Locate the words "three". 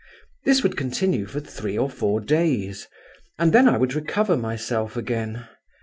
1.39-1.77